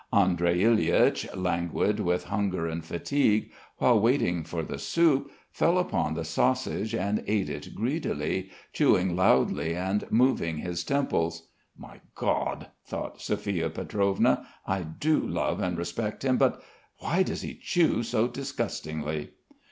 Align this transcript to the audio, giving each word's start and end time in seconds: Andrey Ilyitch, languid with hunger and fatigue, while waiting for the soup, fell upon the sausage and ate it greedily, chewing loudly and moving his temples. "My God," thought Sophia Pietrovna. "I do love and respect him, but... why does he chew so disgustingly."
Andrey 0.11 0.63
Ilyitch, 0.63 1.27
languid 1.35 1.99
with 1.99 2.23
hunger 2.23 2.65
and 2.65 2.83
fatigue, 2.83 3.51
while 3.77 3.99
waiting 3.99 4.43
for 4.43 4.63
the 4.63 4.79
soup, 4.79 5.29
fell 5.51 5.77
upon 5.77 6.15
the 6.15 6.25
sausage 6.25 6.95
and 6.95 7.23
ate 7.27 7.49
it 7.51 7.75
greedily, 7.75 8.49
chewing 8.73 9.15
loudly 9.15 9.75
and 9.75 10.09
moving 10.11 10.57
his 10.57 10.83
temples. 10.83 11.49
"My 11.77 12.01
God," 12.15 12.69
thought 12.83 13.21
Sophia 13.21 13.69
Pietrovna. 13.69 14.47
"I 14.65 14.81
do 14.81 15.19
love 15.19 15.59
and 15.59 15.77
respect 15.77 16.25
him, 16.25 16.37
but... 16.39 16.59
why 16.97 17.21
does 17.21 17.43
he 17.43 17.59
chew 17.61 18.01
so 18.01 18.27
disgustingly." 18.27 19.33